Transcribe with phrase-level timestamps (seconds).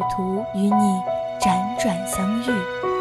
[0.00, 1.02] 旅途，与你
[1.38, 2.99] 辗转相遇。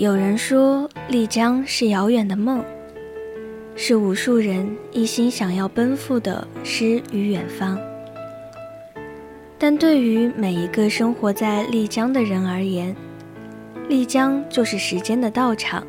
[0.00, 2.64] 有人说，丽江是遥远的梦，
[3.76, 7.78] 是无数人一心想要奔赴的诗与远方。
[9.58, 12.96] 但对于每一个生活在丽江的人而言，
[13.90, 15.86] 丽江就是时间的道场。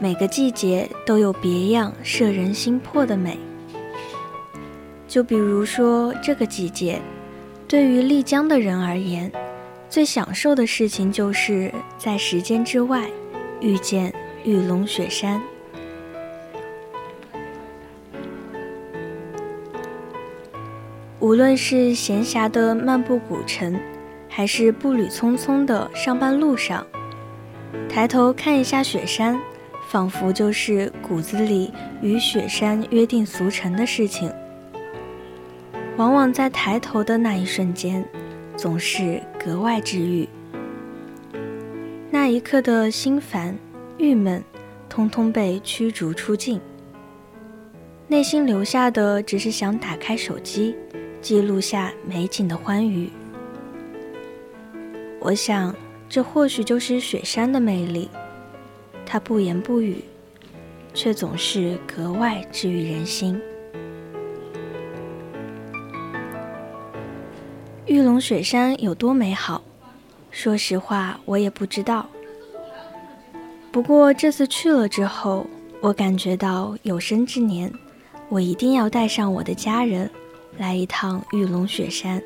[0.00, 3.36] 每个季节都有别样摄人心魄的美。
[5.08, 7.00] 就比如说这个季节，
[7.66, 9.28] 对于丽江的人而言。
[9.88, 13.08] 最享受的事情就是在时间之外
[13.60, 14.12] 遇见
[14.44, 15.40] 玉龙雪山。
[21.20, 23.78] 无论是闲暇的漫步古城，
[24.28, 26.86] 还是步履匆匆的上班路上，
[27.88, 29.38] 抬头看一下雪山，
[29.88, 34.32] 仿佛就是骨子里与雪山约定俗成的事情。
[35.96, 38.06] 往往在抬头的那一瞬间。
[38.58, 40.28] 总是格外治愈。
[42.10, 43.56] 那一刻的心烦、
[43.98, 44.42] 郁闷，
[44.88, 46.60] 通通被驱逐出境。
[48.08, 50.74] 内心留下的只是想打开手机，
[51.20, 53.08] 记录下美景的欢愉。
[55.20, 55.72] 我想，
[56.08, 58.10] 这或许就是雪山的魅力。
[59.06, 60.02] 它不言不语，
[60.92, 63.40] 却总是格外治愈人心。
[67.88, 69.62] 玉龙雪山有多美好？
[70.30, 72.06] 说实话，我也不知道。
[73.72, 75.46] 不过这次去了之后，
[75.80, 77.72] 我感觉到有生之年，
[78.28, 80.10] 我一定要带上我的家人，
[80.58, 82.22] 来一趟玉龙雪山。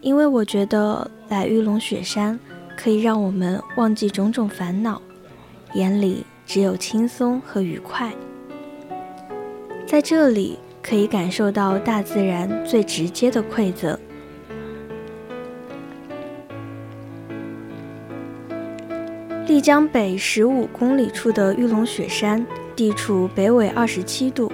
[0.00, 2.40] 因为我觉得来玉龙雪山
[2.78, 5.00] 可以让我们忘记种种烦恼，
[5.74, 8.10] 眼里只有轻松和愉快。
[9.86, 10.58] 在这里。
[10.86, 13.98] 可以感受到大自然最直接的馈赠。
[19.46, 22.44] 丽江北十五公里处的玉龙雪山，
[22.76, 24.52] 地处北纬二十七度，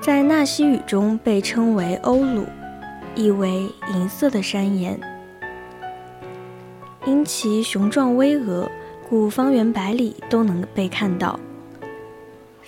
[0.00, 2.46] 在纳西语中被称为欧鲁，
[3.14, 4.98] 意为银色的山岩。
[7.04, 8.66] 因其雄壮巍峨，
[9.06, 11.38] 故方圆百里都能被看到。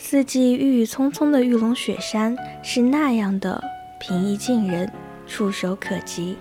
[0.01, 3.63] 四季郁郁葱葱的玉龙雪山是那样的
[3.99, 4.91] 平易近人，
[5.27, 6.39] 触手可及。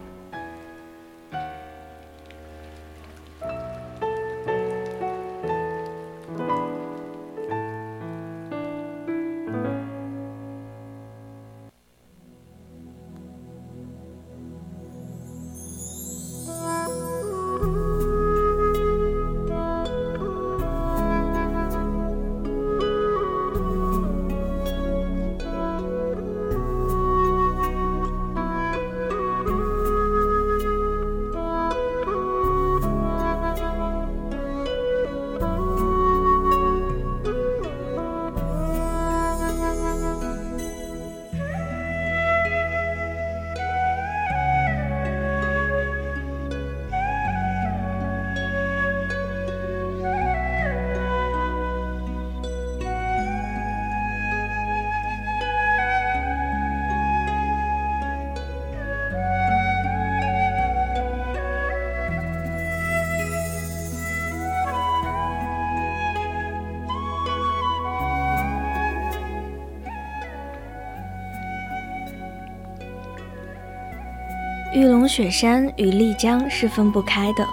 [74.78, 77.44] 玉龙雪山与丽江是分不开的。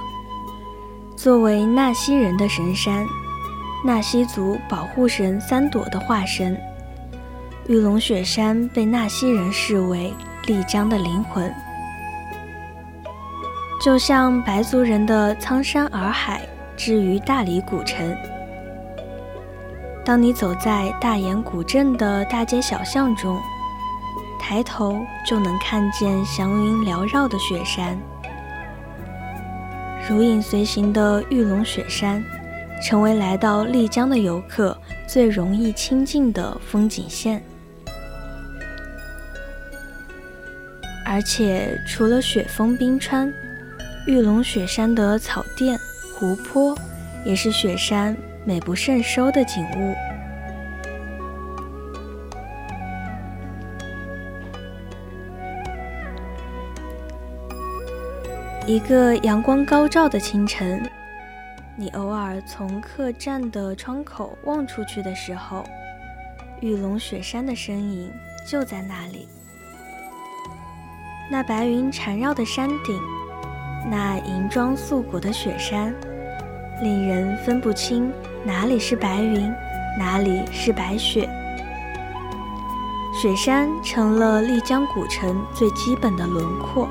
[1.16, 3.02] 作为纳西人的神山，
[3.82, 6.54] 纳西族保护神三朵的化身。
[7.66, 10.12] 玉龙雪山被纳西人视为
[10.44, 11.50] 丽江的灵魂，
[13.82, 16.42] 就像白族人的苍山洱海
[16.76, 18.14] 置于大理古城。
[20.04, 23.40] 当你走在大研古镇的大街小巷中，
[24.46, 27.98] 抬头就能看见祥云缭绕的雪山，
[30.06, 32.22] 如影随形的玉龙雪山，
[32.82, 34.76] 成为来到丽江的游客
[35.06, 37.42] 最容易亲近的风景线。
[41.06, 43.32] 而且，除了雪峰冰川，
[44.06, 45.78] 玉龙雪山的草甸、
[46.18, 46.76] 湖泊，
[47.24, 48.14] 也是雪山
[48.44, 49.94] 美不胜收的景物。
[58.66, 60.82] 一个阳光高照的清晨，
[61.76, 65.62] 你偶尔从客栈的窗口望出去的时候，
[66.62, 68.10] 玉龙雪山的身影
[68.48, 69.28] 就在那里。
[71.30, 72.98] 那白云缠绕的山顶，
[73.90, 75.94] 那银装素裹的雪山，
[76.80, 78.10] 令人分不清
[78.46, 79.52] 哪里是白云，
[79.98, 81.28] 哪里是白雪。
[83.12, 86.88] 雪山成了丽江古城最基本的轮廓。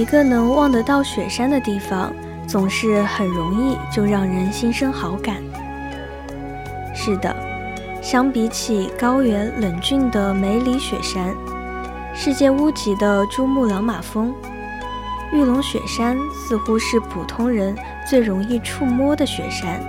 [0.00, 2.10] 一个能望得到雪山的地方，
[2.48, 5.36] 总是很容易就让人心生好感。
[6.94, 7.36] 是的。
[8.00, 11.34] 相比起高原冷峻的梅里雪山，
[12.14, 14.32] 世界屋脊的珠穆朗玛峰，
[15.34, 17.76] 玉龙雪山似乎是普通人
[18.08, 19.82] 最容易触摸的雪山，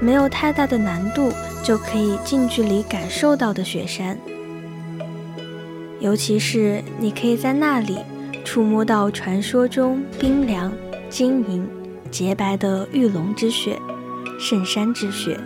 [0.00, 1.30] 没有太大的难度
[1.62, 4.16] 就可以近距离感受到的雪山。
[6.00, 7.98] 尤其是你可以在那里
[8.44, 10.72] 触摸到传说中冰凉、
[11.08, 11.68] 晶莹、
[12.10, 13.78] 洁白的玉龙之雪、
[14.38, 15.38] 圣山之雪。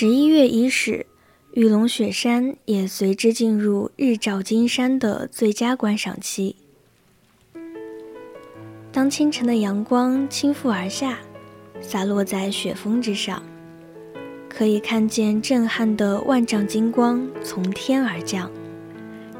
[0.00, 1.04] 十一月伊始，
[1.52, 6.56] 玉龙雪山也随之进入日照金山的最佳观赏期。
[8.90, 11.18] 当清晨的阳光倾覆而下，
[11.82, 13.42] 洒落在雪峰之上，
[14.48, 18.50] 可以看见震撼的万丈金光从天而降，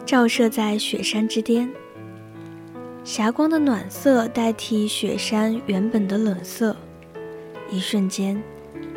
[0.04, 1.70] 照射在雪山之巅。
[3.02, 6.76] 霞光的暖色代替雪山原本的冷色，
[7.70, 8.42] 一瞬间。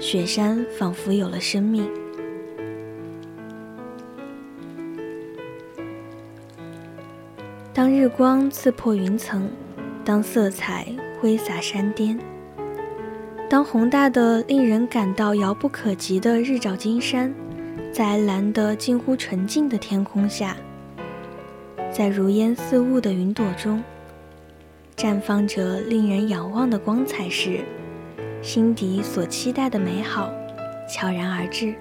[0.03, 1.89] 雪山仿佛有了生命。
[7.73, 9.49] 当日光刺破云层，
[10.03, 10.85] 当色彩
[11.21, 12.19] 挥洒山巅，
[13.49, 17.33] 当宏大的、令人感到遥不可及的日照金山，
[17.93, 20.57] 在蓝得近乎纯净的天空下，
[21.89, 23.81] 在如烟似雾的云朵中，
[24.97, 27.61] 绽放着令人仰望的光彩时。
[28.43, 30.29] 心底所期待的美好，
[30.87, 31.73] 悄然而至。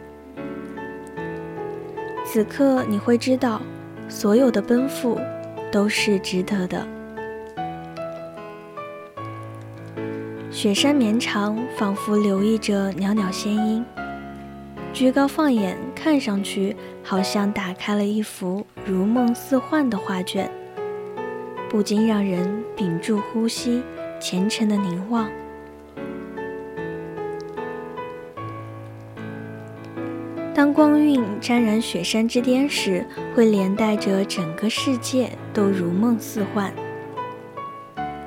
[2.24, 3.60] 此刻你会知道，
[4.08, 5.20] 所有的奔赴
[5.72, 6.86] 都是值得的。
[10.52, 13.84] 雪山绵长，仿佛留意着袅袅仙音。
[14.92, 20.48] 居高放眼，看上去好像打开了一幅如梦似幻的画卷，
[21.68, 23.82] 不禁让人屏住呼吸，
[24.20, 25.28] 虔诚的凝望。
[30.62, 33.04] 当光晕沾染雪山之巅时，
[33.34, 36.72] 会连带着整个世界都如梦似幻。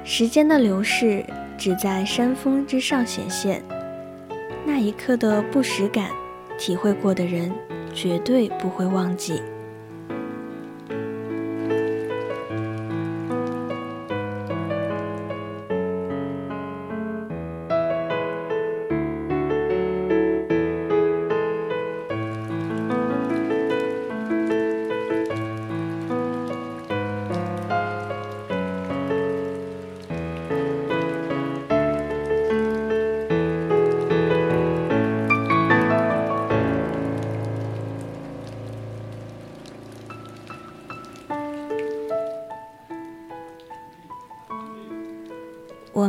[0.03, 1.25] 时间的流逝
[1.57, 3.63] 只在山峰之上显现，
[4.65, 6.09] 那一刻的不实感，
[6.59, 7.49] 体会过的人
[7.93, 9.41] 绝对不会忘记。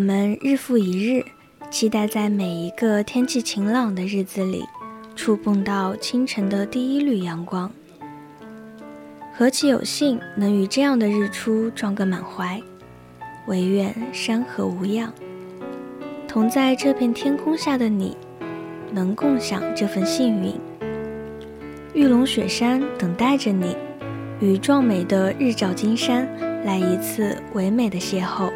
[0.07, 1.25] 们日复一日，
[1.69, 4.63] 期待在每一个天气晴朗的日子里，
[5.17, 7.69] 触碰到清晨的第一缕阳光。
[9.37, 12.63] 何其有幸能与这样的日出撞个满怀，
[13.49, 15.13] 唯愿山河无恙。
[16.29, 18.17] 同在这片天空下的你，
[18.93, 20.55] 能共享这份幸运。
[21.95, 23.77] 玉龙雪山等待着你，
[24.39, 26.29] 与壮美的日照金山
[26.65, 28.53] 来一次唯美的邂逅。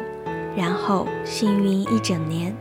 [0.55, 2.55] 然后幸运一整年。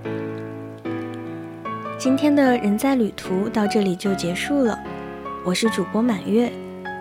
[1.99, 4.79] 今天的人在旅途到这里就结束了，
[5.45, 6.51] 我是主播满月，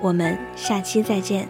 [0.01, 1.47] 我们下期再见。